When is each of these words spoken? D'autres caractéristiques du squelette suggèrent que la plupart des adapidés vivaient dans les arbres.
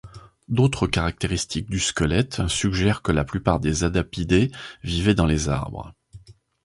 D'autres 0.47 0.87
caractéristiques 0.87 1.69
du 1.69 1.79
squelette 1.79 2.47
suggèrent 2.47 3.03
que 3.03 3.11
la 3.11 3.23
plupart 3.23 3.59
des 3.59 3.83
adapidés 3.83 4.51
vivaient 4.83 5.13
dans 5.13 5.27
les 5.27 5.47
arbres. 5.47 5.93